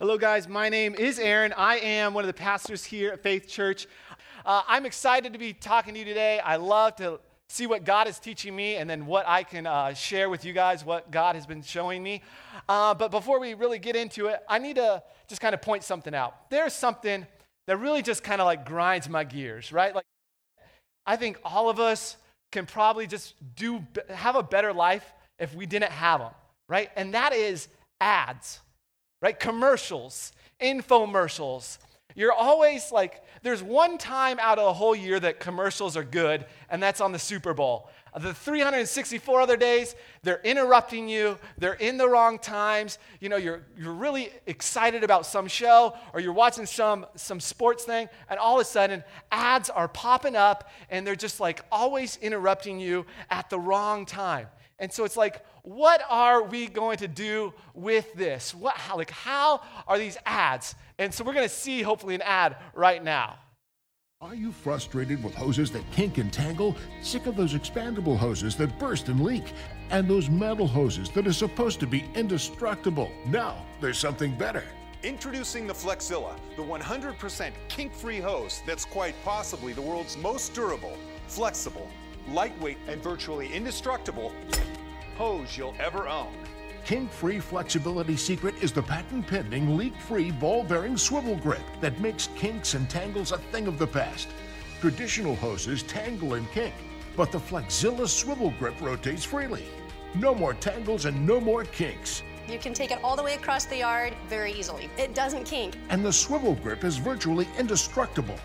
[0.00, 0.46] Hello, guys.
[0.46, 1.52] My name is Aaron.
[1.56, 3.88] I am one of the pastors here at Faith Church.
[4.46, 6.38] Uh, I'm excited to be talking to you today.
[6.38, 9.94] I love to see what God is teaching me and then what I can uh,
[9.94, 12.22] share with you guys, what God has been showing me.
[12.68, 15.82] Uh, but before we really get into it, I need to just kind of point
[15.82, 16.48] something out.
[16.48, 17.26] There's something
[17.66, 19.92] that really just kind of like grinds my gears, right?
[19.92, 20.04] Like,
[21.06, 22.18] I think all of us
[22.52, 26.32] can probably just do have a better life if we didn't have them,
[26.68, 26.88] right?
[26.94, 27.66] And that is
[28.00, 28.60] ads
[29.20, 29.38] right?
[29.38, 31.78] Commercials, infomercials.
[32.14, 36.46] You're always like, there's one time out of the whole year that commercials are good,
[36.68, 37.88] and that's on the Super Bowl.
[38.18, 41.38] The 364 other days, they're interrupting you.
[41.58, 42.98] They're in the wrong times.
[43.20, 47.84] You know, you're, you're really excited about some show or you're watching some, some sports
[47.84, 52.16] thing, and all of a sudden, ads are popping up and they're just like always
[52.16, 54.48] interrupting you at the wrong time.
[54.78, 58.54] And so it's like, what are we going to do with this?
[58.54, 60.74] What, how, like, how are these ads?
[60.98, 63.38] And so we're going to see, hopefully, an ad right now.
[64.20, 66.76] Are you frustrated with hoses that kink and tangle?
[67.02, 69.52] Sick of those expandable hoses that burst and leak?
[69.90, 73.12] And those metal hoses that are supposed to be indestructible?
[73.26, 74.64] Now, there's something better.
[75.04, 80.96] Introducing the Flexzilla, the 100% kink free hose that's quite possibly the world's most durable,
[81.28, 81.88] flexible,
[82.32, 84.32] lightweight, and virtually indestructible
[85.16, 86.32] hose you'll ever own.
[86.84, 92.00] Kink Free Flexibility Secret is the patent pending leak free ball bearing swivel grip that
[92.00, 94.28] makes kinks and tangles a thing of the past.
[94.80, 96.72] Traditional hoses tangle and kink,
[97.16, 99.64] but the Flexzilla swivel grip rotates freely.
[100.14, 102.22] No more tangles and no more kinks.
[102.48, 104.88] You can take it all the way across the yard very easily.
[104.96, 105.76] It doesn't kink.
[105.90, 108.38] And the swivel grip is virtually indestructible.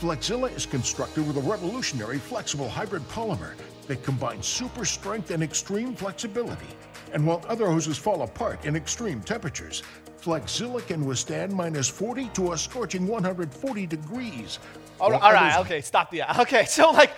[0.00, 3.54] Flexzilla is constructed with a revolutionary flexible hybrid polymer
[3.88, 6.68] that combines super strength and extreme flexibility.
[7.12, 9.82] And while other hoses fall apart in extreme temperatures,
[10.20, 14.60] Flexzilla can withstand minus 40 to a scorching 140 degrees.
[15.00, 16.36] All right, all right okay, stop the ad.
[16.42, 17.10] Okay, so like,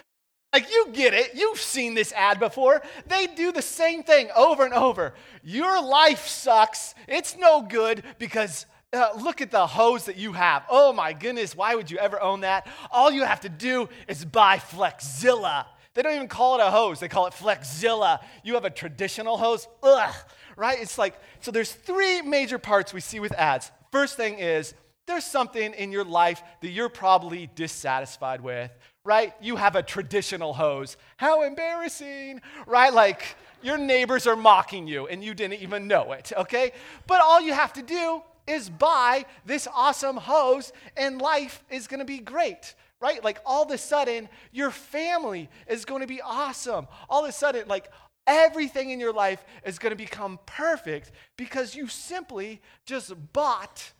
[0.54, 1.32] like you get it.
[1.34, 2.80] You've seen this ad before.
[3.06, 5.12] They do the same thing over and over.
[5.42, 6.94] Your life sucks.
[7.06, 10.64] It's no good because uh, look at the hose that you have.
[10.68, 12.66] Oh my goodness, why would you ever own that?
[12.90, 15.66] All you have to do is buy Flexzilla.
[15.94, 18.20] They don't even call it a hose, they call it Flexzilla.
[18.44, 19.66] You have a traditional hose?
[19.82, 20.14] Ugh,
[20.56, 20.80] right?
[20.80, 23.70] It's like, so there's three major parts we see with ads.
[23.90, 24.74] First thing is,
[25.06, 28.70] there's something in your life that you're probably dissatisfied with,
[29.04, 29.34] right?
[29.40, 30.96] You have a traditional hose.
[31.16, 32.92] How embarrassing, right?
[32.92, 33.22] Like,
[33.62, 36.72] your neighbors are mocking you and you didn't even know it, okay?
[37.08, 42.00] But all you have to do is buy this awesome hose and life is going
[42.00, 43.24] to be great right?
[43.24, 46.86] Like all of a sudden, your family is going to be awesome.
[47.08, 47.90] All of a sudden, like
[48.26, 53.92] everything in your life is going to become perfect because you simply just bought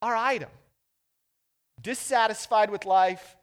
[0.00, 0.50] our item.
[1.80, 3.36] Dissatisfied with life,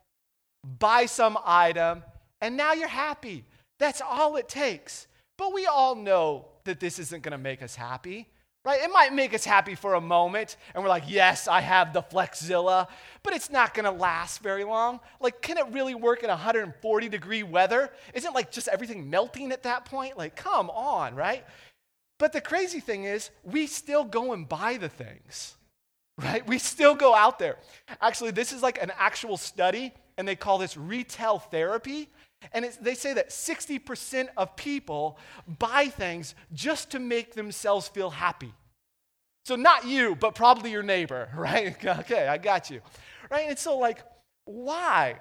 [0.80, 2.04] buy some item,
[2.42, 3.46] and now you're happy.
[3.80, 5.08] That's all it takes.
[5.38, 8.28] But we all know that this isn't going to make us happy.
[8.66, 8.81] Right?
[8.84, 12.02] It might make us happy for a moment, and we're like, yes, I have the
[12.02, 12.88] Flexzilla,
[13.24, 15.00] but it's not gonna last very long.
[15.22, 17.90] Like, can it really work in 140 degree weather?
[18.14, 20.18] Isn't like just everything melting at that point?
[20.18, 21.46] Like, come on, right?
[22.18, 25.56] But the crazy thing is, we still go and buy the things,
[26.18, 26.46] right?
[26.46, 27.58] We still go out there.
[28.02, 32.09] Actually, this is like an actual study, and they call this retail therapy.
[32.54, 35.18] And they say that 60% of people
[35.60, 38.54] buy things just to make themselves feel happy.
[39.46, 41.76] So, not you, but probably your neighbor, right?
[41.84, 42.82] okay, I got you.
[43.30, 43.50] Right?
[43.50, 44.04] And so, like,
[44.46, 45.20] why?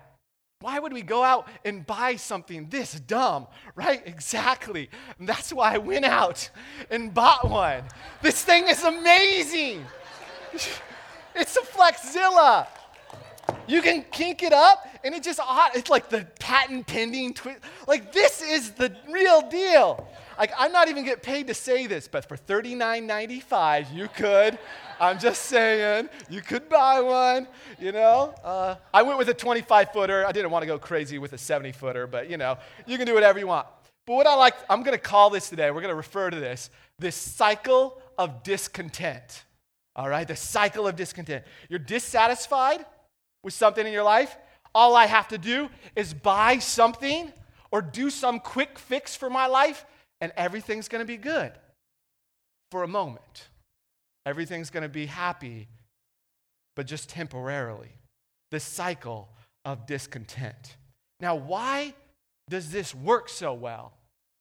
[0.60, 3.46] Why would we go out and buy something this dumb?
[3.74, 4.02] Right?
[4.06, 4.90] Exactly.
[5.18, 6.50] And that's why I went out
[6.90, 7.84] and bought one.
[8.22, 9.84] This thing is amazing.
[11.34, 12.66] It's a Flexzilla.
[13.68, 15.40] You can kink it up, and just
[15.74, 17.60] it's like the patent pending twist.
[17.86, 20.08] Like this is the real deal.
[20.38, 24.58] Like I'm not even get paid to say this, but for $39.95 you could.
[25.00, 27.46] I'm just saying you could buy one.
[27.78, 30.26] You know, uh, I went with a 25 footer.
[30.26, 33.06] I didn't want to go crazy with a 70 footer, but you know, you can
[33.06, 33.66] do whatever you want.
[34.06, 35.70] But what I like, I'm going to call this today.
[35.70, 39.44] We're going to refer to this this cycle of discontent.
[39.94, 41.44] All right, the cycle of discontent.
[41.68, 42.84] You're dissatisfied
[43.42, 44.36] with something in your life,
[44.74, 47.32] all I have to do is buy something
[47.70, 49.84] or do some quick fix for my life,
[50.20, 51.52] and everything's going to be good
[52.70, 53.48] for a moment.
[54.24, 55.68] Everything's going to be happy,
[56.76, 57.92] but just temporarily.
[58.50, 59.28] The cycle
[59.64, 60.76] of discontent.
[61.20, 61.94] Now, why
[62.48, 63.92] does this work so well?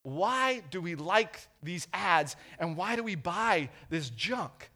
[0.04, 4.72] Why do we like these ads and why do we buy this junk?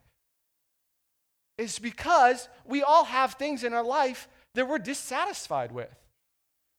[1.58, 5.94] Is because we all have things in our life that we're dissatisfied with.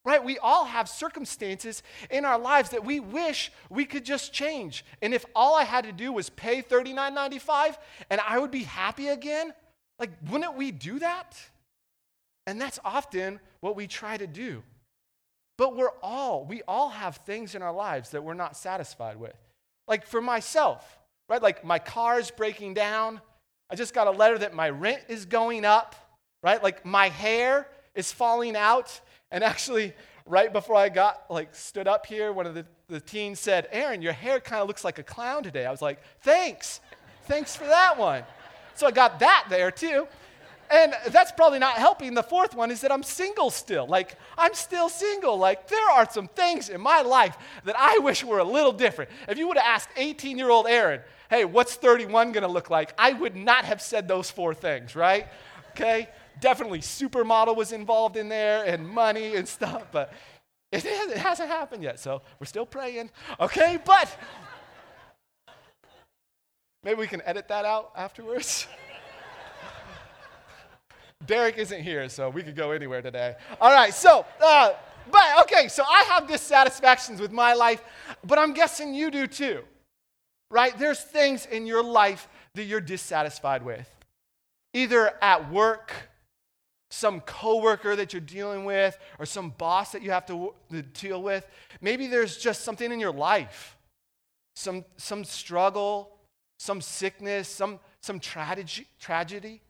[0.06, 0.24] Right?
[0.24, 4.84] We all have circumstances in our lives that we wish we could just change.
[5.02, 7.78] And if all I had to do was pay $39.95
[8.10, 9.54] and I would be happy again,
[10.00, 11.38] like, wouldn't we do that?
[12.46, 14.64] And that's often what we try to do.
[15.58, 19.36] But we're all, we all have things in our lives that we're not satisfied with.
[19.88, 21.00] Like for myself,
[21.30, 21.42] right?
[21.42, 23.22] Like my car is breaking down.
[23.74, 25.96] I just got a letter that my rent is going up,
[26.44, 26.62] right?
[26.62, 29.02] Like my hair is falling out.
[29.32, 29.94] And actually,
[30.28, 34.04] right before I got like stood up here, one of the, the teens said, Aaron,
[34.04, 35.66] your hair kind of looks like a clown today.
[35.66, 36.82] I was like, thanks.
[37.24, 38.22] Thanks for that one.
[38.76, 40.08] So I got that there too.
[40.70, 42.14] And that's probably not helping.
[42.14, 43.88] The fourth one is that I'm single still.
[43.88, 45.38] Like, I'm still single.
[45.38, 49.10] Like, there are some things in my life that I wish were a little different.
[49.28, 52.70] If you would have asked 18 year old Aaron, hey, what's 31 going to look
[52.70, 52.94] like?
[52.98, 55.28] I would not have said those four things, right?
[55.72, 56.10] Okay?
[56.40, 60.14] Definitely supermodel was involved in there and money and stuff, but
[60.72, 62.00] it, it hasn't happened yet.
[62.00, 63.80] So we're still praying, okay?
[63.84, 64.16] But
[66.84, 68.68] maybe we can edit that out afterwards.
[71.26, 73.36] Derek isn't here, so we could go anywhere today.
[73.62, 74.74] All right, so, uh,
[75.12, 77.82] but okay, so I have dissatisfactions with my life,
[78.26, 79.64] but I'm guessing you do too,
[80.54, 80.78] right?
[80.78, 83.90] There's things in your life that you're dissatisfied with,
[84.74, 85.92] either at work,
[86.90, 91.22] some coworker that you're dealing with, or some boss that you have to, to deal
[91.22, 91.46] with.
[91.82, 93.76] Maybe there's just something in your life,
[94.56, 96.12] some, some struggle,
[96.60, 99.62] some sickness, some, some tragedy, tragedy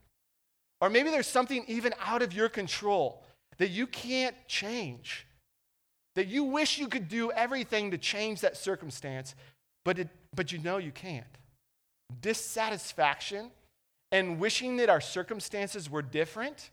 [0.84, 3.22] or maybe there's something even out of your control
[3.56, 5.26] that you can't change,
[6.14, 9.34] that you wish you could do everything to change that circumstance,
[9.84, 11.26] but, it, but you know you can't.
[12.20, 13.50] Dissatisfaction
[14.12, 16.70] and wishing that our circumstances were different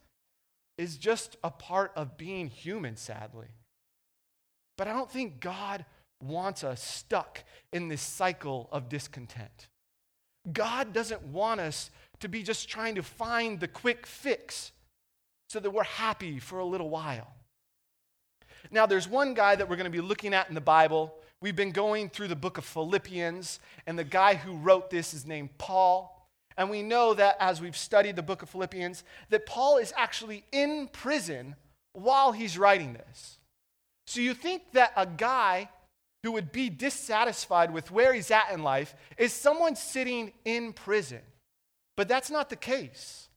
[0.78, 3.48] is just a part of being human, sadly.
[4.78, 5.86] But I don't think God
[6.24, 7.44] wants us stuck
[7.74, 9.68] in this cycle of discontent.
[10.52, 14.72] God doesn't want us to be just trying to find the quick fix
[15.50, 17.34] so that we're happy for a little while.
[18.70, 21.14] Now, there's one guy that we're going to be looking at in the Bible.
[21.42, 25.26] We've been going through the book of Philippians, and the guy who wrote this is
[25.26, 26.28] named Paul.
[26.56, 30.44] And we know that as we've studied the book of Philippians, that Paul is actually
[30.52, 31.56] in prison
[31.94, 33.40] while he's writing this.
[34.06, 35.70] So you think that a guy
[36.24, 41.22] who would be dissatisfied with where he's at in life is someone sitting in prison.
[41.98, 43.30] But that's not the case.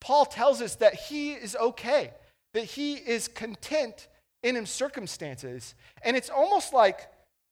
[0.00, 2.12] Paul tells us that he is okay,
[2.54, 4.08] that he is content
[4.42, 5.74] in his circumstances.
[6.02, 7.08] And it's almost like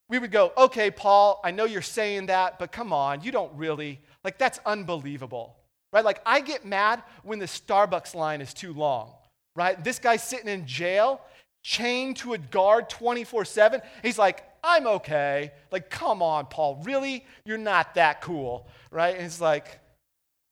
[0.08, 3.52] we would go, okay, Paul, I know you're saying that, but come on, you don't
[3.56, 5.56] really, like, that's unbelievable,
[5.92, 6.04] right?
[6.04, 9.12] Like, I get mad when the Starbucks line is too long,
[9.56, 9.82] right?
[9.82, 11.20] This guy's sitting in jail,
[11.62, 13.80] chained to a guard 24 7.
[14.02, 15.52] He's like, I'm okay.
[15.72, 17.24] Like, come on, Paul, really?
[17.44, 19.16] You're not that cool, right?
[19.16, 19.80] And it's like,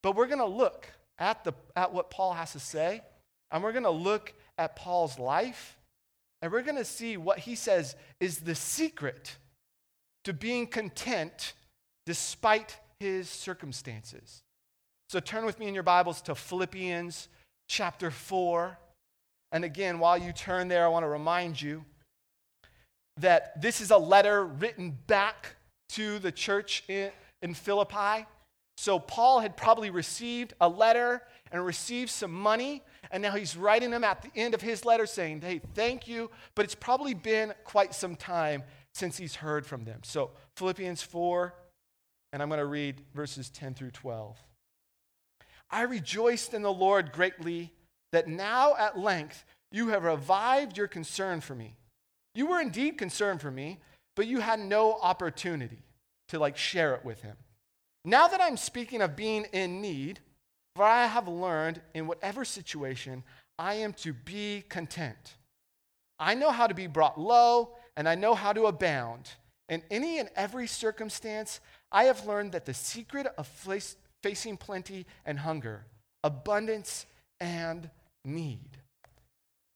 [0.03, 0.89] but we're going to look
[1.19, 3.03] at, the, at what Paul has to say,
[3.51, 5.77] and we're going to look at Paul's life,
[6.45, 9.39] and we're going to see what he says is the secret
[10.25, 11.55] to being content
[12.05, 14.43] despite his circumstances.
[15.09, 17.29] So turn with me in your Bibles to Philippians
[17.67, 18.77] chapter 4.
[19.53, 21.83] And again, while you turn there, I want to remind you
[23.17, 25.57] that this is a letter written back
[25.93, 27.11] to the church in,
[27.41, 28.27] in Philippi.
[28.77, 31.23] So Paul had probably received a letter
[31.55, 32.83] and received some money,
[33.13, 36.29] and now he's writing them at the end of his letter saying, Hey, thank you,
[36.57, 40.01] but it's probably been quite some time since he's heard from them.
[40.03, 41.55] So Philippians 4,
[42.33, 44.37] and I'm going to read verses 10 through 12.
[45.71, 47.73] I rejoiced in the Lord greatly
[48.11, 51.77] that now at length you have revived your concern for me.
[52.35, 53.79] You were indeed concerned for me,
[54.17, 55.85] but you had no opportunity
[56.31, 57.37] to like share it with him.
[58.05, 60.19] Now that I'm speaking of being in need,
[60.75, 63.23] for I have learned in whatever situation
[63.59, 65.37] I am to be content.
[66.19, 69.31] I know how to be brought low, and I know how to abound.
[69.69, 73.47] In any and every circumstance, I have learned that the secret of
[74.23, 75.87] facing plenty and hunger,
[76.23, 77.07] abundance
[77.41, 77.91] and
[78.25, 78.79] need.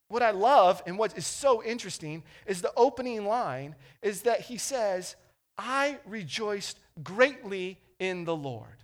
[0.09, 4.57] What I love and what is so interesting is the opening line is that he
[4.57, 5.17] says,
[5.57, 8.79] I rejoiced greatly in the Lord.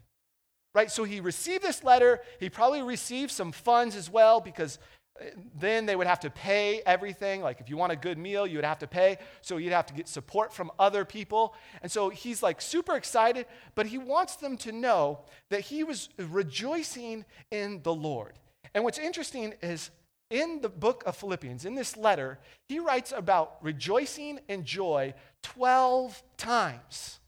[0.74, 0.90] Right?
[0.90, 2.20] So he received this letter.
[2.40, 4.78] He probably received some funds as well because
[5.20, 5.26] uh,
[5.56, 7.42] then they would have to pay everything.
[7.42, 9.18] Like if you want a good meal, you would have to pay.
[9.40, 11.54] So you'd have to get support from other people.
[11.82, 16.08] And so he's like super excited, but he wants them to know that he was
[16.18, 18.38] rejoicing in the Lord.
[18.74, 19.90] And what's interesting is
[20.30, 26.20] in the book of Philippians, in this letter, he writes about rejoicing and joy 12
[26.36, 27.20] times.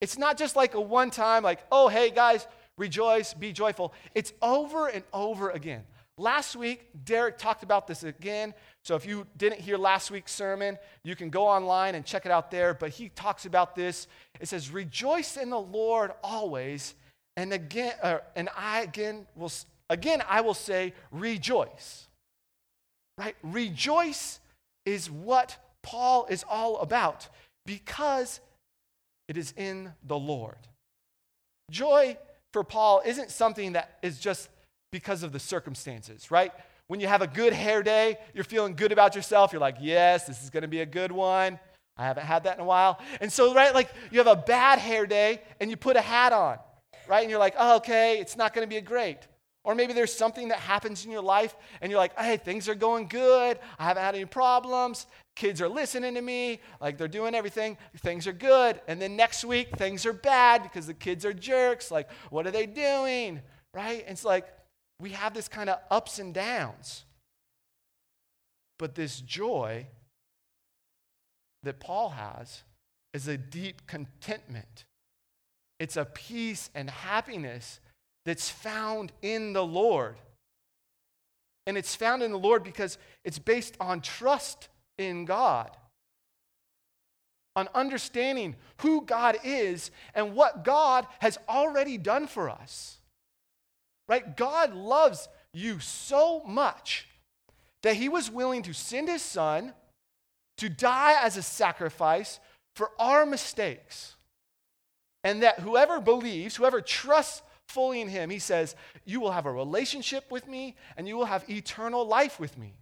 [0.00, 3.92] It's not just like a one time, like, oh, hey guys, rejoice, be joyful.
[4.14, 5.84] It's over and over again.
[6.16, 8.52] Last week, Derek talked about this again.
[8.82, 12.32] So if you didn't hear last week's sermon, you can go online and check it
[12.32, 12.74] out there.
[12.74, 14.06] But he talks about this.
[14.38, 16.94] It says, Rejoice in the Lord always.
[17.38, 19.50] And again, uh, and I again will
[19.88, 22.06] again I will say, rejoice.
[23.16, 23.34] Right?
[23.42, 24.40] Rejoice
[24.84, 27.28] is what Paul is all about
[27.64, 28.40] because
[29.30, 30.58] it is in the Lord.
[31.70, 32.18] Joy
[32.52, 34.48] for Paul isn't something that is just
[34.90, 36.52] because of the circumstances, right?
[36.88, 39.52] When you have a good hair day, you're feeling good about yourself.
[39.52, 41.60] You're like, yes, this is going to be a good one.
[41.96, 42.98] I haven't had that in a while.
[43.20, 46.32] And so, right, like you have a bad hair day and you put a hat
[46.32, 46.58] on,
[47.06, 47.20] right?
[47.20, 49.18] And you're like, oh, okay, it's not going to be great.
[49.62, 52.74] Or maybe there's something that happens in your life and you're like, hey, things are
[52.74, 53.58] going good.
[53.78, 55.06] I haven't had any problems.
[55.36, 56.60] Kids are listening to me.
[56.80, 57.76] Like they're doing everything.
[57.98, 58.80] Things are good.
[58.88, 61.90] And then next week, things are bad because the kids are jerks.
[61.90, 63.40] Like, what are they doing?
[63.74, 64.00] Right?
[64.02, 64.46] And it's like,
[64.98, 67.04] we have this kind of ups and downs.
[68.78, 69.86] But this joy
[71.64, 72.62] that Paul has
[73.12, 74.84] is a deep contentment.
[75.78, 77.80] It's a peace and happiness
[78.30, 80.16] that's found in the Lord.
[81.66, 85.70] And it's found in the Lord because it's based on trust in God,
[87.56, 93.00] on understanding who God is and what God has already done for us
[94.10, 94.36] right?
[94.36, 97.06] God loves you so much
[97.84, 99.72] that he was willing to send his son
[100.58, 102.40] to die as a sacrifice
[102.74, 104.16] for our mistakes.
[105.22, 109.52] And that whoever believes, whoever trusts fully in him, he says, you will have a
[109.52, 112.74] relationship with me and you will have eternal life with me.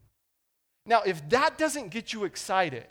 [0.87, 2.87] Now, if that doesn't get you excited,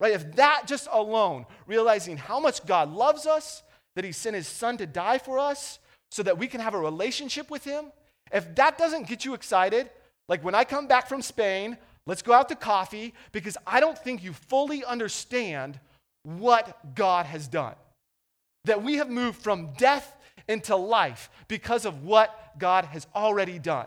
[0.00, 3.62] right, if that just alone, realizing how much God loves us,
[3.94, 5.78] that he sent his son to die for us,
[6.10, 7.92] so that we can have a relationship with Him,
[8.32, 9.90] if that doesn't get you excited,
[10.28, 11.76] like when I come back from Spain,
[12.06, 15.78] let's go out to coffee because I don't think you fully understand
[16.22, 17.74] what God has done.
[18.64, 20.16] That we have moved from death
[20.48, 23.86] into life because of what God has already done.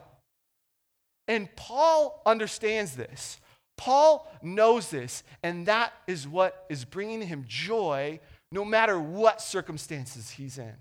[1.28, 3.40] And Paul understands this.
[3.78, 8.20] Paul knows this, and that is what is bringing him joy
[8.52, 10.76] no matter what circumstances he's in.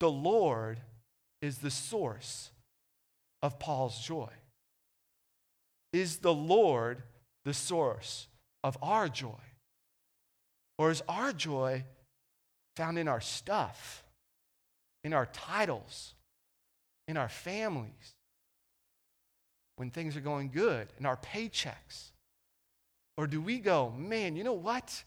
[0.00, 0.78] The Lord
[1.42, 2.50] is the source
[3.42, 4.28] of Paul's joy.
[5.92, 7.02] Is the Lord
[7.44, 8.28] the source
[8.62, 9.40] of our joy?
[10.76, 11.84] Or is our joy
[12.78, 14.04] found in our stuff,
[15.02, 16.14] in our titles,
[17.08, 18.14] in our families,
[19.74, 22.12] when things are going good, in our paychecks?
[23.16, 25.02] Or do we go, man, you know what?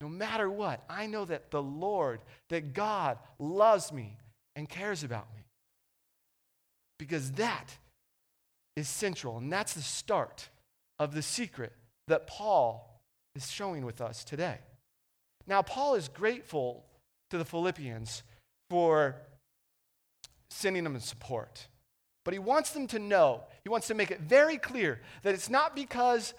[0.00, 4.16] No matter what, I know that the Lord, that God loves me
[4.56, 5.42] and cares about me.
[6.98, 7.76] Because that
[8.74, 10.48] is central, and that's the start
[10.98, 11.74] of the secret
[12.08, 13.02] that Paul
[13.36, 14.60] is showing with us today.
[15.46, 16.86] Now, Paul is grateful
[17.32, 18.22] to the Philippians
[18.68, 19.16] for
[20.50, 21.66] sending them support.
[22.24, 25.48] But he wants them to know, he wants to make it very clear that it's
[25.48, 26.34] not because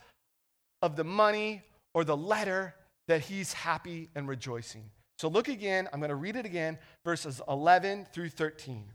[0.83, 1.63] of the money
[1.95, 2.75] or the letter
[3.07, 4.91] that he's happy and rejoicing.
[5.17, 8.85] So look again, I'm going to read it again, verses 11 through 13.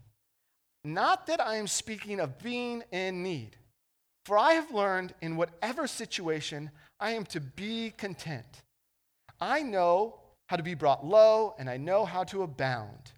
[0.85, 3.57] Not that I am speaking of being in need,
[4.25, 8.63] for I have learned in whatever situation I am to be content.
[9.41, 10.18] I know
[10.49, 13.11] how to be brought low, and I know how to abound.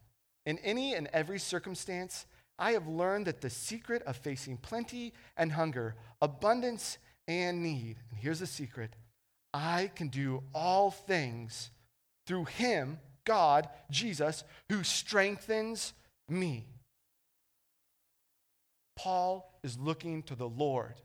[0.45, 2.25] In any and every circumstance,
[2.59, 6.97] I have learned that the secret of facing plenty and hunger, abundance
[7.29, 8.97] and need, and here's the secret
[9.53, 11.69] I can do all things
[12.27, 15.93] through him, God, Jesus, who strengthens
[16.27, 16.67] me.
[18.97, 20.95] Paul is looking to the Lord,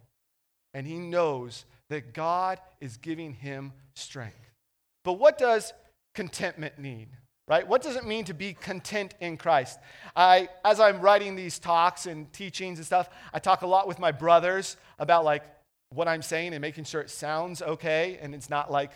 [0.74, 4.34] and he knows that God is giving him strength.
[5.04, 5.72] But what does
[6.16, 7.08] contentment need
[7.48, 7.66] Right?
[7.66, 9.78] What does it mean to be content in Christ?
[10.16, 14.00] I, as I'm writing these talks and teachings and stuff, I talk a lot with
[14.00, 15.44] my brothers about like
[15.90, 18.90] what I'm saying and making sure it sounds okay and it's not like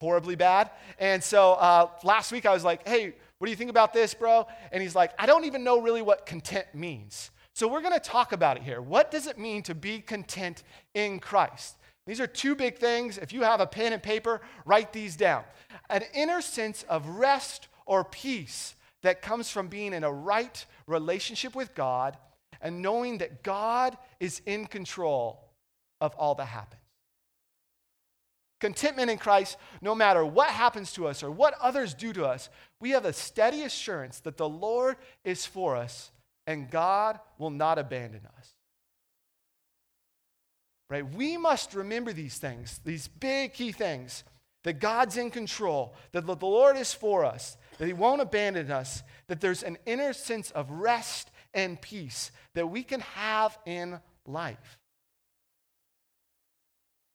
[0.00, 0.70] horribly bad.
[0.98, 4.14] And so uh, last week I was like, hey, what do you think about this,
[4.14, 4.46] bro?
[4.72, 7.30] And he's like, I don't even know really what content means.
[7.52, 8.80] So we're going to talk about it here.
[8.80, 10.62] What does it mean to be content
[10.94, 11.76] in Christ?
[12.06, 13.18] These are two big things.
[13.18, 15.44] If you have a pen and paper, write these down.
[15.88, 21.54] An inner sense of rest or peace that comes from being in a right relationship
[21.54, 22.16] with God
[22.60, 25.48] and knowing that God is in control
[26.00, 26.80] of all that happens.
[28.60, 32.48] Contentment in Christ, no matter what happens to us or what others do to us,
[32.80, 36.12] we have a steady assurance that the Lord is for us
[36.46, 38.54] and God will not abandon us.
[40.92, 41.10] Right?
[41.10, 44.24] We must remember these things, these big key things
[44.64, 49.02] that God's in control, that the Lord is for us, that He won't abandon us,
[49.28, 54.78] that there's an inner sense of rest and peace that we can have in life.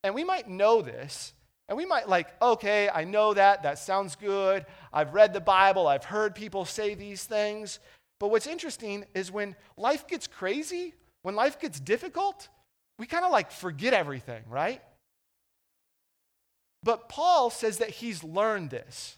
[0.04, 1.34] And we might know this,
[1.70, 4.66] and we might like, okay, I know that, that sounds good.
[4.92, 7.78] I've read the Bible, I've heard people say these things.
[8.20, 12.50] But what's interesting is when life gets crazy, when life gets difficult,
[13.00, 14.82] we kind of like forget everything, right?
[16.84, 19.18] But Paul says that he's learned this,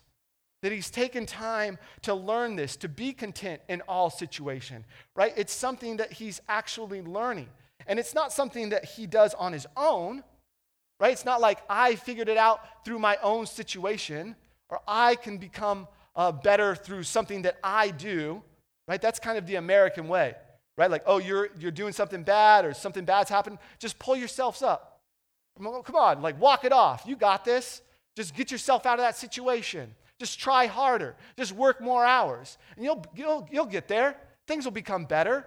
[0.62, 5.34] that he's taken time to learn this, to be content in all situation, right?
[5.36, 7.50] It's something that he's actually learning.
[7.88, 10.24] And it's not something that he does on his own,
[11.00, 11.12] right?
[11.12, 14.36] It's not like I figured it out through my own situation
[14.70, 18.44] or I can become uh, better through something that I do,
[18.88, 19.02] right?
[19.02, 20.36] That's kind of the American way,
[20.80, 20.90] right?
[20.90, 23.58] Like, oh, you're, you're doing something bad or something bad's happened.
[23.80, 25.02] Just pull yourselves up.
[25.62, 27.04] Oh, come on, like, walk it off.
[27.06, 27.82] You got this.
[28.16, 29.94] Just get yourself out of that situation.
[30.20, 31.18] Just try harder.
[31.38, 32.58] Just work more hours.
[32.78, 34.16] And you'll, you'll, you'll get there.
[34.48, 35.46] Things will become better.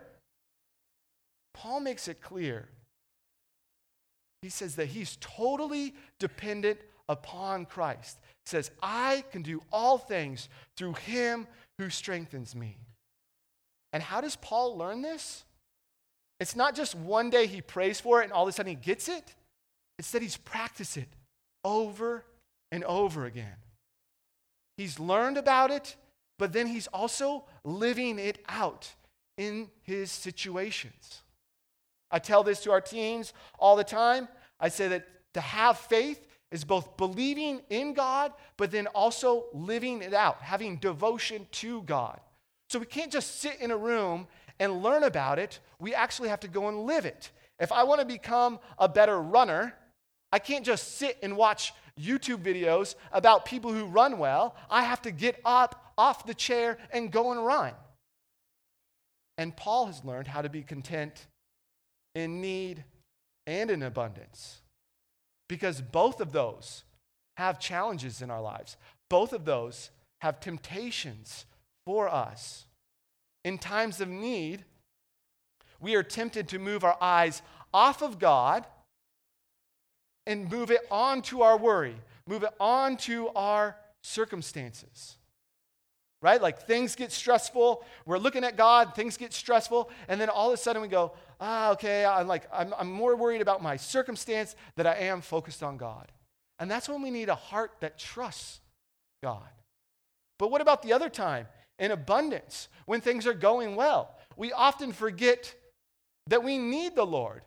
[1.55, 2.69] Paul makes it clear.
[4.43, 8.19] He says that he's totally dependent upon Christ.
[8.45, 11.47] He says, I can do all things through him
[11.79, 12.77] who strengthens me.
[13.93, 15.45] And how does Paul learn this?
[16.41, 18.77] It's not just one day he prays for it and all of a sudden he
[18.77, 19.35] gets it.
[19.99, 21.09] It's that he's practiced it
[21.65, 22.25] over
[22.73, 23.55] and over again.
[24.77, 25.97] He's learned about it,
[26.39, 28.91] but then he's also living it out
[29.37, 31.23] in his situations.
[32.11, 34.29] I tell this to our teens all the time.
[34.59, 40.03] I say that to have faith is both believing in God, but then also living
[40.03, 42.21] it out, having devotion to God.
[42.73, 44.27] So we can't just sit in a room
[44.59, 45.61] and learn about it.
[45.79, 47.31] We actually have to go and live it.
[47.61, 49.75] If I want to become a better runner,
[50.33, 54.57] I can't just sit and watch YouTube videos about people who run well.
[54.71, 57.75] I have to get up off the chair and go and run.
[59.37, 61.27] And Paul has learned how to be content
[62.15, 62.85] in need
[63.47, 64.63] and in abundance
[65.47, 66.85] because both of those
[67.37, 68.79] have challenges in our lives,
[69.11, 69.91] both of those
[70.23, 71.45] have temptations
[71.85, 72.67] for us.
[73.45, 74.65] In times of need,
[75.81, 77.43] we are tempted to move our eyes
[77.75, 78.67] off of God
[80.27, 85.17] and move it on to our worry, move it on to our circumstances.
[86.21, 86.41] Right?
[86.41, 90.55] Like things get stressful, we're looking at God, things get stressful, and then all of
[90.55, 94.55] a sudden we go, ah, okay, I'm like, I'm, I'm more worried about my circumstance
[94.77, 96.13] than I am focused on God.
[96.61, 98.61] And that's when we need a heart that trusts
[99.21, 99.49] God.
[100.39, 101.49] But what about the other time?
[101.83, 104.15] In abundance, when things are going well.
[104.37, 105.53] We often forget
[106.29, 107.43] that we need the Lord.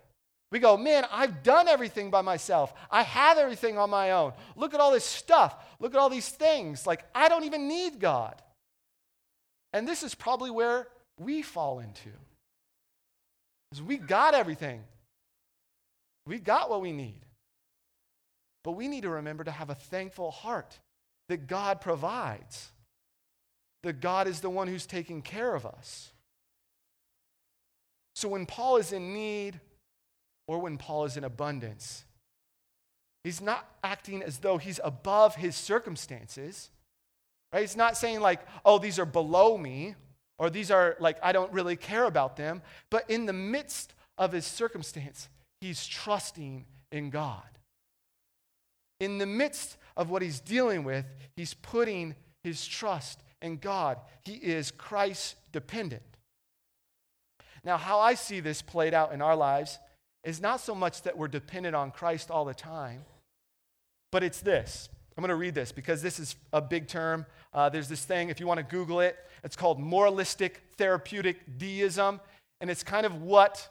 [0.52, 2.74] We go, man, I've done everything by myself.
[2.92, 4.34] I have everything on my own.
[4.58, 5.56] Look at all this stuff.
[5.80, 6.86] Look at all these things.
[6.86, 8.42] Like, I don't even need God.
[9.72, 12.10] And this is probably where we fall into.
[13.72, 14.84] Is we got everything.
[16.28, 17.22] We got what we need.
[18.66, 20.78] But we need to remember to have a thankful heart
[21.30, 22.72] that God provides
[23.86, 26.12] that God is the one who's taking care of us.
[28.16, 29.60] So when Paul is in need
[30.48, 32.04] or when Paul is in abundance,
[33.24, 36.72] he's not acting as though he's above his circumstances.
[37.54, 37.62] Right?
[37.62, 39.94] He's not saying, like, oh, these are below me,
[40.40, 42.64] or these are like, I don't really care about them.
[42.90, 45.30] But in the midst of his circumstance,
[45.62, 47.44] he's trusting in God.
[49.00, 53.98] In the midst of what he's dealing with, he's putting his trust and God.
[54.24, 56.04] He is Christ dependent.
[57.64, 59.80] Now, how I see this played out in our lives
[60.24, 63.06] is not so much that we're dependent on Christ all the time,
[64.12, 64.90] but it's this.
[65.18, 67.26] I'm going to read this because this is a big term.
[67.54, 72.20] Uh, there's this thing, if you want to Google it, it's called moralistic therapeutic deism.
[72.60, 73.68] And it's kind of what,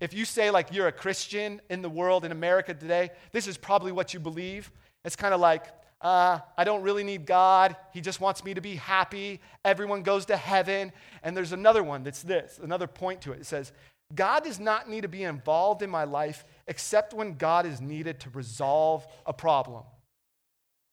[0.00, 3.56] if you say like you're a Christian in the world, in America today, this is
[3.56, 4.70] probably what you believe.
[5.04, 5.66] It's kind of like
[6.04, 7.76] uh, I don't really need God.
[7.92, 9.40] He just wants me to be happy.
[9.64, 10.92] Everyone goes to heaven.
[11.22, 13.40] And there's another one that's this, another point to it.
[13.40, 13.72] It says,
[14.14, 18.20] God does not need to be involved in my life except when God is needed
[18.20, 19.82] to resolve a problem.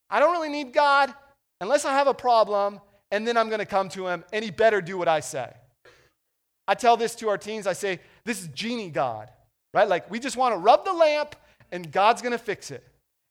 [0.10, 1.14] I don't really need God
[1.60, 2.80] unless I have a problem,
[3.12, 5.52] and then I'm going to come to him, and he better do what I say.
[6.68, 9.30] I tell this to our teens I say, This is genie God,
[9.74, 9.88] right?
[9.88, 11.36] Like, we just want to rub the lamp,
[11.72, 12.86] and God's going to fix it.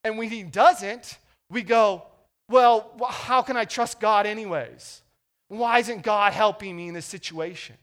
[0.04, 1.18] And when he doesn't,
[1.50, 2.04] we go,
[2.48, 5.02] Well, how can I trust God, anyways?
[5.48, 7.76] Why isn't God helping me in this situation?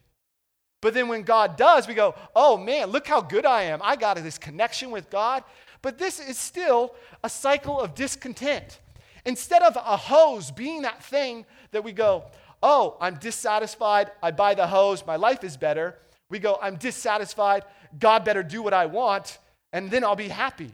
[0.81, 3.81] But then when God does, we go, Oh man, look how good I am.
[3.83, 5.43] I got this connection with God.
[5.81, 8.79] But this is still a cycle of discontent.
[9.25, 12.25] Instead of a hose being that thing that we go,
[12.63, 14.11] Oh, I'm dissatisfied.
[14.23, 15.05] I buy the hose.
[15.05, 15.95] My life is better.
[16.29, 17.63] We go, I'm dissatisfied.
[17.99, 19.37] God better do what I want,
[19.71, 20.71] and then I'll be happy.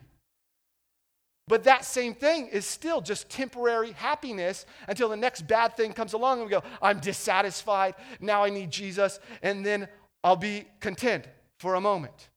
[1.47, 6.13] But that same thing is still just temporary happiness until the next bad thing comes
[6.13, 7.95] along and we go, I'm dissatisfied.
[8.21, 9.19] Now I need Jesus.
[9.41, 9.89] And then
[10.23, 11.27] I'll be content
[11.60, 12.29] for a moment.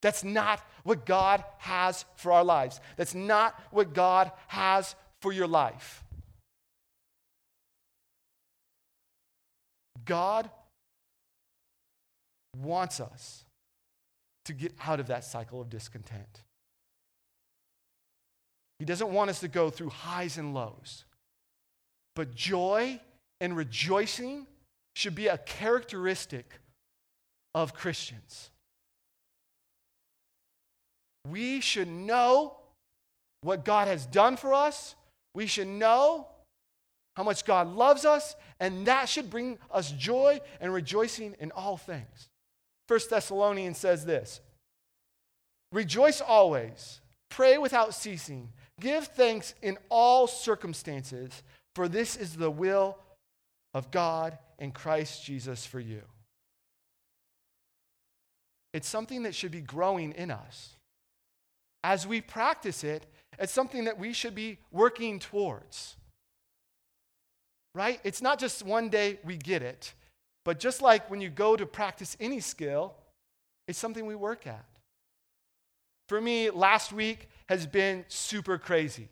[0.00, 2.80] That's not what God has for our lives.
[2.96, 6.02] That's not what God has for your life.
[10.04, 10.50] God
[12.58, 13.44] wants us
[14.46, 16.42] to get out of that cycle of discontent.
[18.82, 21.04] He doesn't want us to go through highs and lows.
[22.16, 22.98] But joy
[23.40, 24.44] and rejoicing
[24.96, 26.58] should be a characteristic
[27.54, 28.50] of Christians.
[31.28, 32.56] We should know
[33.42, 34.96] what God has done for us.
[35.32, 36.26] We should know
[37.14, 41.76] how much God loves us, and that should bring us joy and rejoicing in all
[41.76, 42.28] things.
[42.88, 44.40] First Thessalonians says this
[45.70, 48.48] Rejoice always, pray without ceasing.
[48.80, 51.42] Give thanks in all circumstances,
[51.74, 52.96] for this is the will
[53.74, 56.02] of God in Christ Jesus for you.
[58.72, 60.70] It's something that should be growing in us.
[61.84, 63.06] As we practice it,
[63.38, 65.96] it's something that we should be working towards.
[67.74, 68.00] Right?
[68.04, 69.92] It's not just one day we get it,
[70.44, 72.94] but just like when you go to practice any skill,
[73.68, 74.64] it's something we work at.
[76.08, 79.08] For me, last week has been super crazy.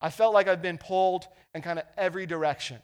[0.00, 2.78] I felt like I've been pulled in kind of every direction.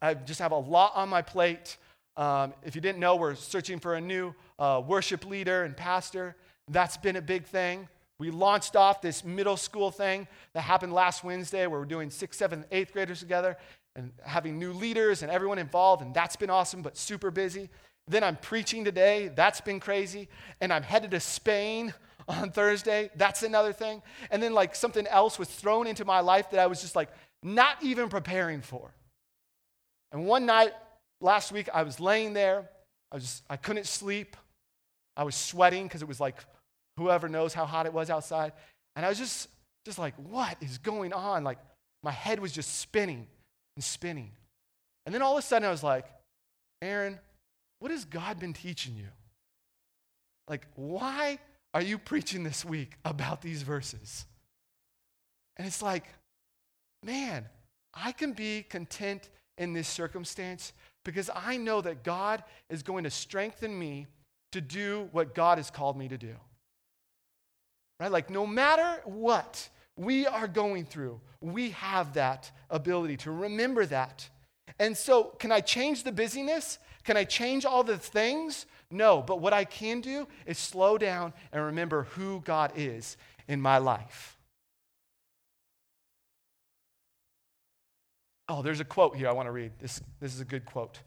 [0.00, 1.76] I just have a lot on my plate.
[2.16, 6.36] Um, if you didn't know, we're searching for a new uh, worship leader and pastor.
[6.70, 7.88] That's been a big thing.
[8.18, 12.38] We launched off this middle school thing that happened last Wednesday where we're doing sixth,
[12.38, 13.56] seventh, eighth graders together
[13.96, 17.68] and having new leaders and everyone involved, and that's been awesome, but super busy.
[18.06, 19.30] Then I'm preaching today.
[19.34, 20.28] That's been crazy.
[20.60, 21.94] And I'm headed to Spain
[22.28, 23.10] on Thursday.
[23.16, 24.02] That's another thing.
[24.30, 27.08] And then, like, something else was thrown into my life that I was just like
[27.42, 28.90] not even preparing for.
[30.12, 30.72] And one night
[31.20, 32.68] last week, I was laying there.
[33.12, 34.36] I, was just, I couldn't sleep.
[35.16, 36.36] I was sweating because it was like
[36.96, 38.52] whoever knows how hot it was outside.
[38.96, 39.48] And I was just,
[39.84, 41.44] just like, what is going on?
[41.44, 41.58] Like,
[42.02, 43.26] my head was just spinning
[43.76, 44.30] and spinning.
[45.06, 46.06] And then all of a sudden, I was like,
[46.80, 47.18] Aaron,
[47.80, 49.08] what has God been teaching you?
[50.48, 51.38] Like, why
[51.74, 54.24] are you preaching this week about these verses?
[55.56, 56.04] And it's like,
[57.02, 57.46] man,
[57.92, 60.72] I can be content in this circumstance
[61.04, 64.06] because I know that God is going to strengthen me
[64.52, 66.34] to do what God has called me to do.
[68.00, 68.10] Right?
[68.10, 74.28] Like, no matter what we are going through, we have that ability to remember that.
[74.78, 76.78] And so, can I change the busyness?
[77.04, 78.66] Can I change all the things?
[78.90, 83.16] No, but what I can do is slow down and remember who God is
[83.48, 84.36] in my life.
[88.48, 89.72] Oh, there's a quote here I want to read.
[89.78, 91.00] This, this is a good quote.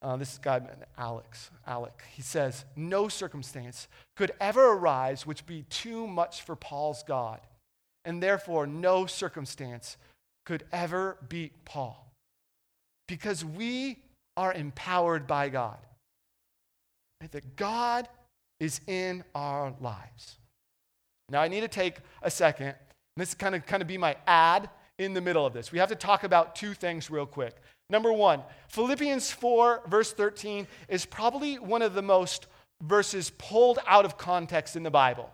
[0.00, 0.60] Uh, this guy,
[0.96, 2.04] Alex, Alec.
[2.14, 7.40] He says, No circumstance could ever arise which be too much for Paul's God,
[8.04, 9.96] and therefore no circumstance
[10.46, 12.12] could ever beat Paul.
[13.08, 13.98] Because we
[14.36, 15.78] are empowered by God.
[17.20, 18.08] That God
[18.60, 20.36] is in our lives.
[21.30, 22.74] Now, I need to take a second.
[23.16, 25.72] This is kind of kind of be my ad in the middle of this.
[25.72, 27.56] We have to talk about two things real quick.
[27.90, 32.46] Number one, Philippians 4, verse 13, is probably one of the most
[32.82, 35.30] verses pulled out of context in the Bible.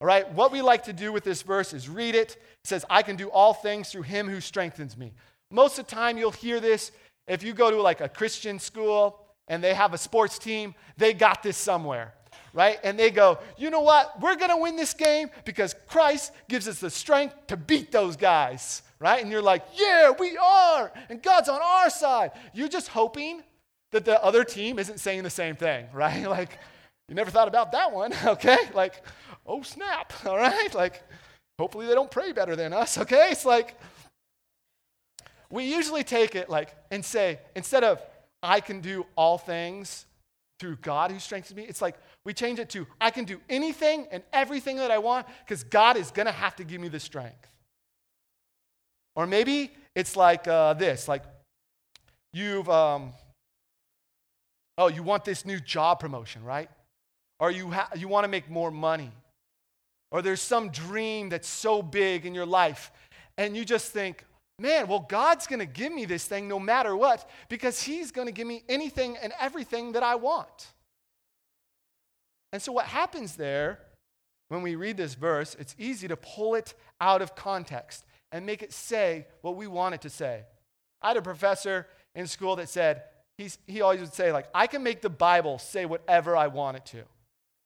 [0.00, 2.30] All right, what we like to do with this verse is read it.
[2.30, 5.12] It says, I can do all things through him who strengthens me.
[5.50, 6.92] Most of the time, you'll hear this
[7.26, 11.12] if you go to like a Christian school and they have a sports team, they
[11.12, 12.14] got this somewhere,
[12.54, 12.78] right?
[12.84, 14.18] And they go, you know what?
[14.20, 18.16] We're going to win this game because Christ gives us the strength to beat those
[18.16, 19.20] guys, right?
[19.20, 22.30] And you're like, yeah, we are, and God's on our side.
[22.54, 23.42] You're just hoping
[23.90, 26.30] that the other team isn't saying the same thing, right?
[26.30, 26.56] Like,
[27.08, 28.58] you never thought about that one, okay?
[28.72, 29.04] Like,
[29.44, 30.72] oh snap, all right?
[30.72, 31.02] Like,
[31.58, 33.30] hopefully they don't pray better than us, okay?
[33.32, 33.76] It's like,
[35.50, 38.00] we usually take it like, and say, instead of,
[38.42, 40.06] I can do all things
[40.58, 44.06] through God who strengthens me, it's like, we change it to, I can do anything
[44.12, 47.00] and everything that I want because God is going to have to give me the
[47.00, 47.48] strength.
[49.16, 51.24] Or maybe it's like uh, this like,
[52.34, 53.14] you've, um,
[54.76, 56.70] oh, you want this new job promotion, right?
[57.38, 59.10] Or you, ha- you want to make more money.
[60.10, 62.92] Or there's some dream that's so big in your life,
[63.38, 64.26] and you just think,
[64.60, 68.26] man, well, God's going to give me this thing no matter what because He's going
[68.26, 70.72] to give me anything and everything that I want.
[72.52, 73.80] And so, what happens there
[74.48, 78.62] when we read this verse, it's easy to pull it out of context and make
[78.62, 80.42] it say what we want it to say.
[81.00, 83.04] I had a professor in school that said,
[83.38, 86.76] he's, he always would say, like, I can make the Bible say whatever I want
[86.76, 87.02] it to.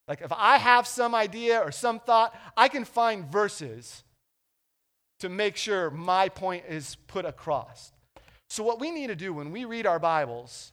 [0.07, 4.05] Like, if I have some idea or some thought, I can find verses
[5.25, 7.93] to make sure my point is put across.
[8.51, 10.73] So, what we need to do when we read our Bibles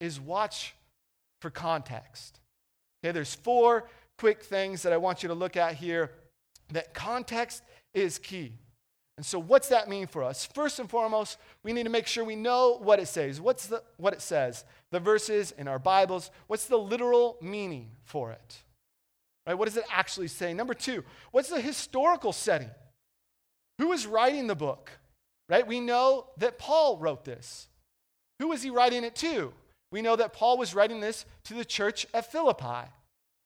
[0.00, 0.74] is watch
[1.40, 2.40] for context.
[3.02, 6.10] Okay, there's four quick things that I want you to look at here
[6.72, 7.62] that context
[7.94, 8.52] is key.
[9.16, 10.44] And so, what's that mean for us?
[10.44, 13.40] First and foremost, we need to make sure we know what it says.
[13.40, 14.66] What's the, what it says?
[14.90, 16.30] The verses in our Bibles.
[16.48, 18.56] What's the literal meaning for it?
[19.46, 19.54] Right?
[19.54, 20.52] What does it actually say?
[20.52, 22.70] Number two, what's the historical setting?
[23.78, 24.90] Who is writing the book?
[25.48, 25.66] Right?
[25.66, 27.68] We know that Paul wrote this.
[28.38, 29.52] Who was he writing it to?
[29.92, 32.90] We know that Paul was writing this to the church at Philippi.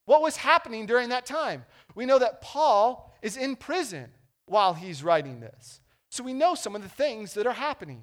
[0.06, 1.64] What was happening during that time?
[1.94, 4.08] We know that Paul is in prison
[4.46, 5.80] while he's writing this.
[6.10, 8.02] So we know some of the things that are happening.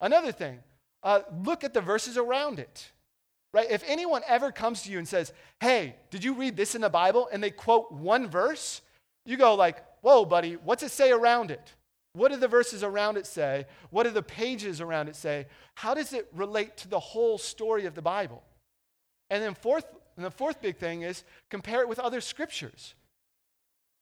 [0.00, 0.60] Another thing,
[1.02, 2.92] uh, look at the verses around it.
[3.52, 3.70] Right?
[3.70, 6.88] If anyone ever comes to you and says, "Hey, did you read this in the
[6.88, 8.80] Bible?" and they quote one verse,
[9.26, 11.74] you go like, "Whoa, buddy, what's it say around it?
[12.12, 13.66] What do the verses around it say?
[13.88, 15.46] What do the pages around it say?
[15.76, 18.42] How does it relate to the whole story of the Bible?"
[19.30, 19.86] And then fourth,
[20.16, 22.94] and the fourth big thing is compare it with other scriptures.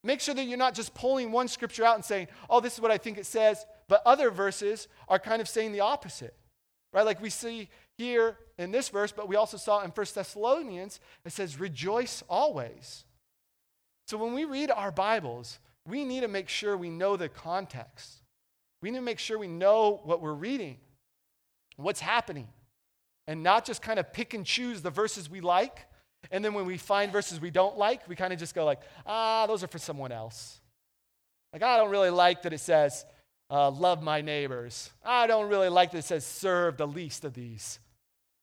[0.02, 2.80] Make sure that you're not just pulling one scripture out and saying, oh, this is
[2.80, 6.34] what I think it says, but other verses are kind of saying the opposite.
[6.92, 7.04] Right?
[7.04, 11.32] Like we see here in this verse, but we also saw in 1 Thessalonians, it
[11.32, 13.04] says, rejoice always.
[14.08, 18.22] So when we read our Bibles, we need to make sure we know the context.
[18.82, 20.78] We need to make sure we know what we're reading,
[21.76, 22.48] what's happening,
[23.26, 25.86] and not just kind of pick and choose the verses we like
[26.30, 28.80] and then when we find verses we don't like, we kind of just go like,
[29.06, 30.60] ah, those are for someone else.
[31.52, 33.04] Like, I don't really like that it says,
[33.50, 34.90] uh, love my neighbors.
[35.04, 37.78] I don't really like that it says, serve the least of these.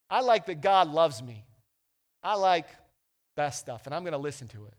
[0.09, 1.45] I like that God loves me.
[2.23, 2.67] I like
[3.35, 4.73] that stuff, and I'm going to listen to it.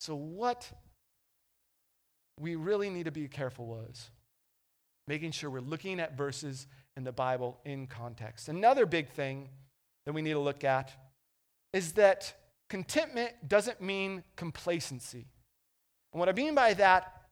[0.00, 0.68] So, what
[2.40, 4.10] we really need to be careful was
[5.08, 8.48] making sure we're looking at verses in the Bible in context.
[8.48, 9.48] Another big thing
[10.04, 10.92] that we need to look at
[11.72, 12.34] is that
[12.68, 15.26] contentment doesn't mean complacency.
[16.12, 17.22] And what I mean by that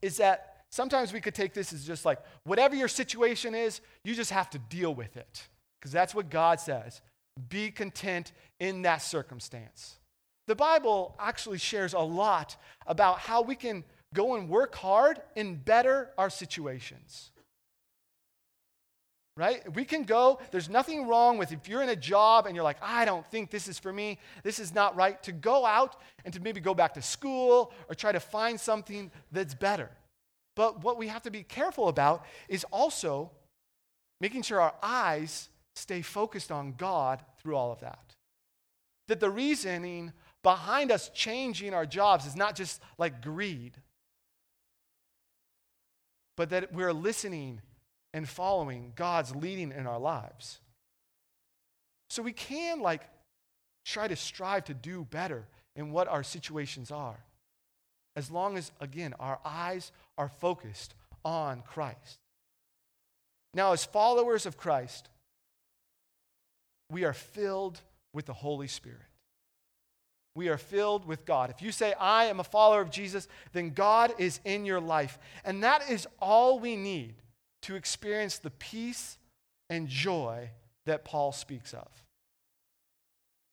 [0.00, 4.14] is that sometimes we could take this as just like whatever your situation is, you
[4.14, 5.48] just have to deal with it.
[5.78, 7.00] Because that's what God says.
[7.48, 9.96] Be content in that circumstance.
[10.46, 15.64] The Bible actually shares a lot about how we can go and work hard and
[15.64, 17.30] better our situations
[19.40, 19.74] right?
[19.74, 22.76] We can go, there's nothing wrong with if you're in a job and you're like,
[22.82, 25.96] I don't think this is for me, this is not right, to go out
[26.26, 29.88] and to maybe go back to school or try to find something that's better.
[30.56, 33.30] But what we have to be careful about is also
[34.20, 38.14] making sure our eyes stay focused on God through all of that.
[39.08, 43.72] That the reasoning behind us changing our jobs is not just like greed,
[46.40, 47.60] but that we're listening
[48.14, 50.58] and following God's leading in our lives.
[52.08, 53.02] So we can like
[53.84, 57.22] try to strive to do better in what our situations are.
[58.16, 60.94] As long as, again, our eyes are focused
[61.26, 62.20] on Christ.
[63.52, 65.10] Now, as followers of Christ,
[66.90, 67.82] we are filled
[68.14, 69.09] with the Holy Spirit.
[70.36, 71.50] We are filled with God.
[71.50, 75.18] If you say, I am a follower of Jesus, then God is in your life.
[75.44, 77.14] And that is all we need
[77.62, 79.18] to experience the peace
[79.68, 80.50] and joy
[80.86, 81.88] that Paul speaks of.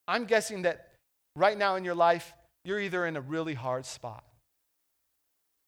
[0.06, 0.92] I'm guessing that
[1.36, 2.32] right now in your life,
[2.64, 4.24] you're either in a really hard spot,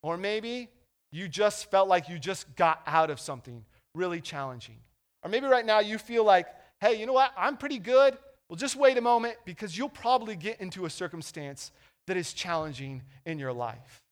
[0.02, 0.68] or maybe
[1.12, 4.76] you just felt like you just got out of something really challenging.
[5.22, 6.46] Or maybe right now you feel like,
[6.80, 7.32] hey, you know what?
[7.36, 8.16] I'm pretty good.
[8.50, 11.70] Well, just wait a moment because you'll probably get into a circumstance
[12.08, 14.02] that is challenging in your life.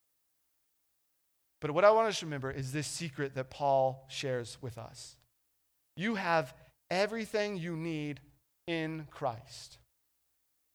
[1.61, 5.17] But what I want us to remember is this secret that Paul shares with us.
[5.97, 6.55] You have
[6.89, 8.21] everything you need
[8.69, 9.79] in Christ.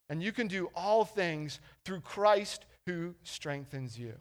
[0.10, 4.16] And you can do all things through Christ who strengthens you.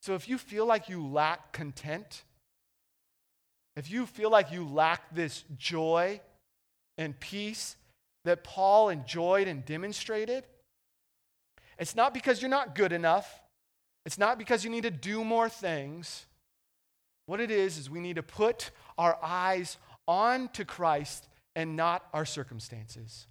[0.00, 2.24] So if you feel like you lack content,
[3.76, 6.22] if you feel like you lack this joy
[6.96, 7.76] and peace
[8.24, 10.44] that Paul enjoyed and demonstrated,
[11.78, 13.42] it's not because you're not good enough.
[14.04, 16.26] It's not because you need to do more things.
[17.26, 22.04] What it is, is we need to put our eyes on to Christ and not
[22.12, 23.26] our circumstances.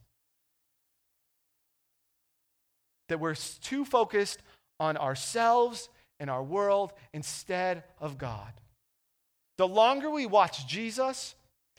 [3.10, 4.41] That we're too focused
[4.80, 8.54] on ourselves and our world instead of God.
[9.58, 11.36] The longer we watch Jesus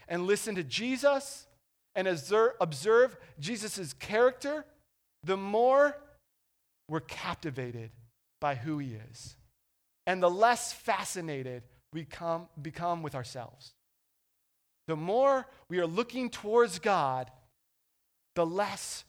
[0.07, 1.46] and listen to Jesus
[1.94, 4.64] and observe Jesus' character,
[5.24, 5.96] the more
[6.88, 7.90] we're captivated
[8.40, 9.37] by who he is.
[10.07, 13.72] And the less fascinated we come, become with ourselves.
[14.88, 17.31] The more we are looking towards God,
[18.35, 19.05] the less,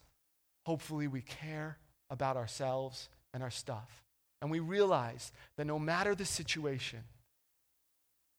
[0.65, 1.77] hopefully, we care
[2.09, 4.03] about ourselves and our stuff.
[4.41, 6.99] And we realize that no matter the situation,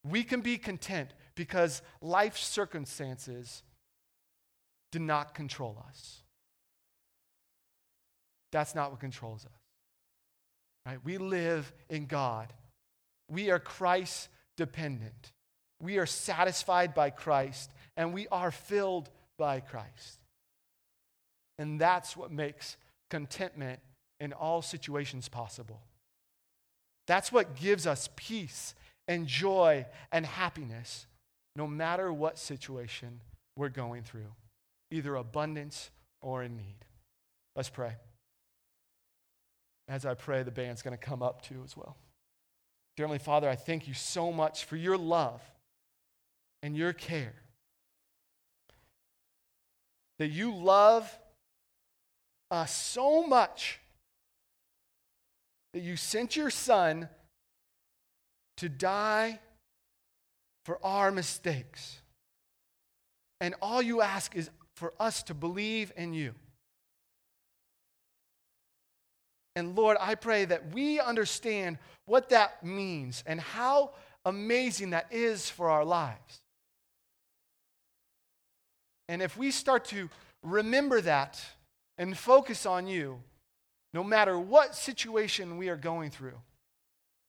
[0.04, 3.62] we can be content because life circumstances
[4.92, 6.22] do not control us.
[8.52, 9.50] That's not what controls us.
[10.86, 10.98] Right?
[11.04, 12.52] We live in God.
[13.30, 15.32] We are Christ dependent.
[15.80, 20.20] We are satisfied by Christ and we are filled by Christ.
[21.58, 22.76] And that's what makes
[23.10, 23.80] contentment
[24.20, 25.80] in all situations possible.
[27.06, 28.74] That's what gives us peace
[29.08, 31.06] and joy and happiness
[31.56, 33.20] no matter what situation
[33.56, 34.32] we're going through,
[34.92, 36.84] either abundance or in need.
[37.56, 37.94] Let's pray.
[39.88, 41.96] As I pray, the band's going to come up too as well.
[42.96, 45.42] Dear Heavenly Father, I thank you so much for your love
[46.62, 47.34] and your care.
[50.18, 51.18] That you love
[52.50, 53.80] us so much
[55.72, 57.08] that you sent your Son
[58.58, 59.40] to die
[60.64, 61.98] for our mistakes.
[63.40, 66.34] And all you ask is for us to believe in you.
[69.54, 73.90] And Lord, I pray that we understand what that means and how
[74.24, 76.40] amazing that is for our lives.
[79.08, 80.08] And if we start to
[80.42, 81.44] remember that
[81.98, 83.20] and focus on you,
[83.92, 86.38] no matter what situation we are going through,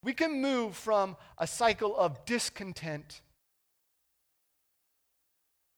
[0.02, 3.22] we can move from a cycle of discontent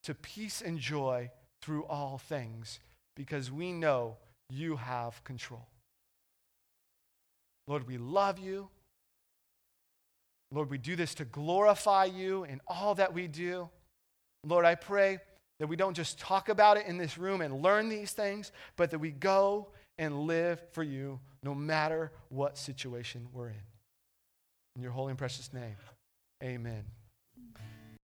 [0.04, 1.32] to peace and joy
[1.66, 2.80] through all things
[3.16, 4.18] because we know
[4.52, 5.66] you have control.
[7.68, 8.70] Lord, we love you.
[10.52, 13.68] Lord, we do this to glorify you in all that we do.
[14.46, 15.18] Lord, I pray
[15.60, 18.92] that we don't just talk about it in this room and learn these things, but
[18.92, 23.64] that we go and live for you no matter what situation we're in.
[24.76, 25.78] In your holy and precious name,
[26.44, 26.84] amen.